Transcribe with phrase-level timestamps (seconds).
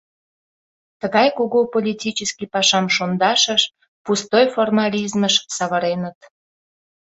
[1.01, 3.61] Тыгай кугу политический пашам шондашыш—
[4.03, 6.17] пустой формализмыш— савыреныт.